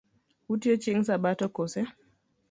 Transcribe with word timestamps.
Utiyo 0.53 0.75
chieng’ 0.83 1.01
sabato 1.09 1.45
koso? 1.55 1.81